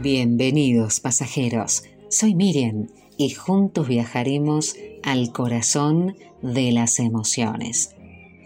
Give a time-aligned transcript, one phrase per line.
[0.00, 7.96] Bienvenidos pasajeros, soy Miriam y juntos viajaremos al corazón de las emociones.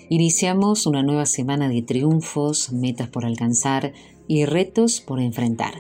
[0.09, 3.93] Iniciamos una nueva semana de triunfos, metas por alcanzar
[4.27, 5.75] y retos por enfrentar.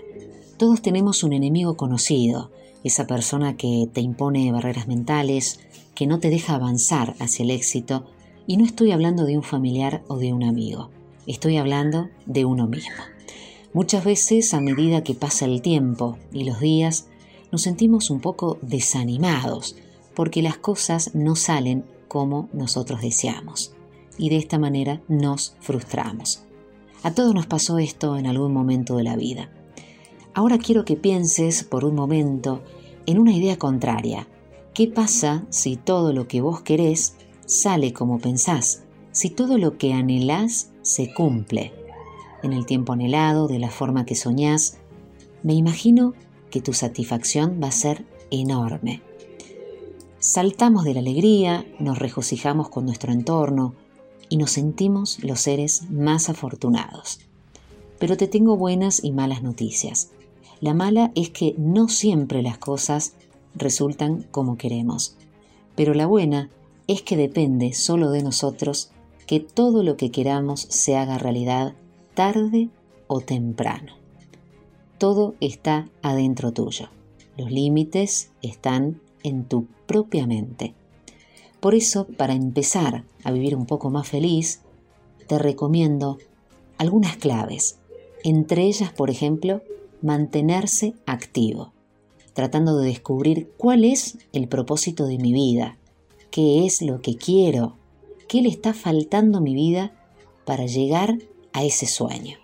[0.58, 2.50] Todos tenemos un enemigo conocido,
[2.84, 5.58] esa persona que te impone barreras mentales,
[5.94, 8.04] que no te deja avanzar hacia el éxito,
[8.46, 10.90] y no estoy hablando de un familiar o de un amigo,
[11.26, 12.92] estoy hablando de uno mismo.
[13.74, 17.06] Muchas veces a medida que pasa el tiempo y los días,
[17.50, 19.76] nos sentimos un poco desanimados
[20.14, 23.72] porque las cosas no salen como nosotros deseamos
[24.18, 26.42] y de esta manera nos frustramos.
[27.02, 29.50] A todos nos pasó esto en algún momento de la vida.
[30.34, 32.62] Ahora quiero que pienses por un momento
[33.06, 34.28] en una idea contraria.
[34.74, 37.14] ¿Qué pasa si todo lo que vos querés
[37.46, 38.82] sale como pensás?
[39.12, 41.81] Si todo lo que anhelás se cumple
[42.42, 44.78] en el tiempo anhelado, de la forma que soñás,
[45.42, 46.14] me imagino
[46.50, 49.02] que tu satisfacción va a ser enorme.
[50.18, 53.74] Saltamos de la alegría, nos regocijamos con nuestro entorno
[54.28, 57.20] y nos sentimos los seres más afortunados.
[57.98, 60.10] Pero te tengo buenas y malas noticias.
[60.60, 63.14] La mala es que no siempre las cosas
[63.54, 65.16] resultan como queremos.
[65.74, 66.50] Pero la buena
[66.86, 68.90] es que depende solo de nosotros
[69.26, 71.74] que todo lo que queramos se haga realidad
[72.14, 72.68] tarde
[73.06, 73.94] o temprano.
[74.98, 76.88] Todo está adentro tuyo.
[77.36, 80.74] Los límites están en tu propia mente.
[81.60, 84.60] Por eso, para empezar a vivir un poco más feliz,
[85.28, 86.18] te recomiendo
[86.78, 87.78] algunas claves.
[88.24, 89.62] Entre ellas, por ejemplo,
[90.02, 91.72] mantenerse activo,
[92.34, 95.78] tratando de descubrir cuál es el propósito de mi vida,
[96.30, 97.76] qué es lo que quiero,
[98.28, 99.92] qué le está faltando a mi vida
[100.44, 101.18] para llegar
[101.52, 102.38] a ese sueño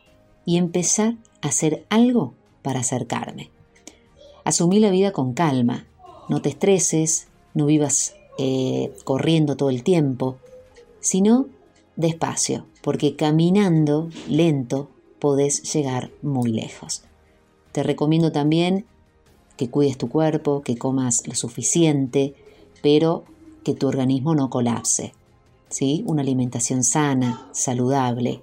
[0.45, 3.50] y empezar a hacer algo para acercarme.
[4.45, 5.87] Asumí la vida con calma,
[6.28, 10.37] no te estreses, no vivas eh, corriendo todo el tiempo,
[11.00, 11.47] sino
[11.97, 14.88] despacio, porque caminando lento
[15.19, 17.03] podés llegar muy lejos.
[17.72, 18.87] Te recomiendo también
[19.56, 22.34] que cuides tu cuerpo, que comas lo suficiente,
[22.81, 23.25] pero
[23.65, 25.12] que tu organismo no colapse.
[25.69, 26.04] ¿sí?
[26.06, 28.41] Una alimentación sana, saludable,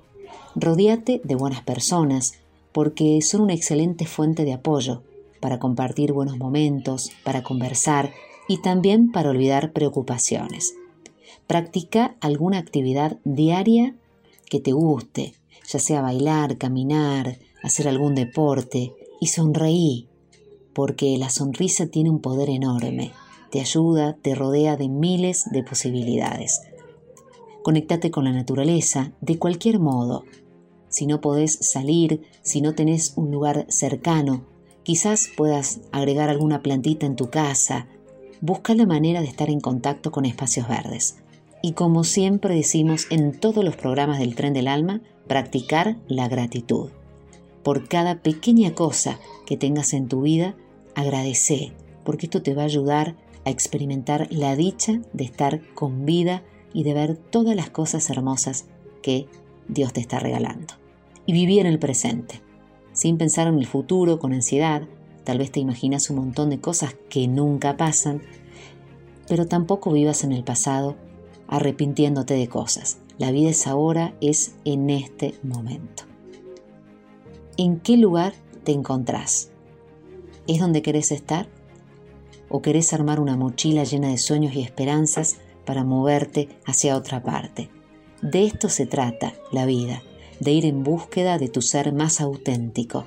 [0.56, 2.36] Rodíate de buenas personas,
[2.72, 5.04] porque son una excelente fuente de apoyo
[5.42, 8.14] para compartir buenos momentos, para conversar
[8.48, 10.74] y también para olvidar preocupaciones.
[11.46, 13.96] Practica alguna actividad diaria
[14.50, 15.34] que te guste,
[15.68, 20.08] ya sea bailar, caminar, hacer algún deporte y sonreí,
[20.74, 23.12] porque la sonrisa tiene un poder enorme,
[23.52, 26.62] te ayuda, te rodea de miles de posibilidades.
[27.62, 30.24] Conectate con la naturaleza de cualquier modo,
[30.96, 34.46] si no podés salir, si no tenés un lugar cercano,
[34.84, 37.88] quizás puedas agregar alguna plantita en tu casa.
[38.40, 41.18] Busca la manera de estar en contacto con espacios verdes.
[41.62, 46.92] Y como siempre decimos en todos los programas del tren del alma, practicar la gratitud.
[47.62, 50.56] Por cada pequeña cosa que tengas en tu vida,
[50.96, 51.74] agradece,
[52.06, 56.42] porque esto te va a ayudar a experimentar la dicha de estar con vida
[56.72, 58.68] y de ver todas las cosas hermosas
[59.02, 59.28] que
[59.68, 60.85] Dios te está regalando
[61.26, 62.42] y vivir en el presente,
[62.94, 64.84] sin pensar en el futuro con ansiedad.
[65.24, 68.22] Tal vez te imaginas un montón de cosas que nunca pasan,
[69.28, 70.96] pero tampoco vivas en el pasado
[71.48, 73.00] arrepintiéndote de cosas.
[73.18, 76.04] La vida es ahora, es en este momento.
[77.58, 78.34] ¿En qué lugar
[78.64, 79.52] te encontrás?
[80.48, 81.48] ¿Es donde querés estar?
[82.50, 87.70] ¿O querés armar una mochila llena de sueños y esperanzas para moverte hacia otra parte?
[88.22, 90.04] De esto se trata la vida
[90.40, 93.06] de ir en búsqueda de tu ser más auténtico.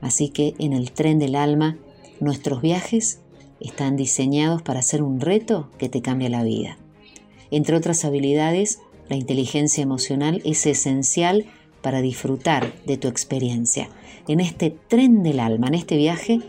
[0.00, 1.78] Así que en el tren del alma,
[2.20, 3.20] nuestros viajes
[3.60, 6.78] están diseñados para ser un reto que te cambia la vida.
[7.50, 11.46] Entre otras habilidades, la inteligencia emocional es esencial
[11.82, 13.88] para disfrutar de tu experiencia
[14.28, 16.40] en este tren del alma, en este viaje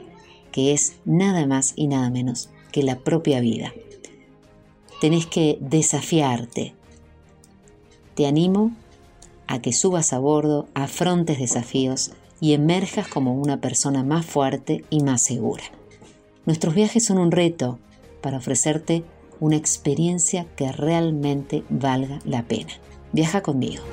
[0.51, 3.73] que es nada más y nada menos que la propia vida.
[5.01, 6.73] Tenés que desafiarte.
[8.15, 8.71] Te animo
[9.47, 15.01] a que subas a bordo, afrontes desafíos y emerjas como una persona más fuerte y
[15.01, 15.63] más segura.
[16.45, 17.79] Nuestros viajes son un reto
[18.21, 19.03] para ofrecerte
[19.39, 22.73] una experiencia que realmente valga la pena.
[23.11, 23.83] Viaja conmigo.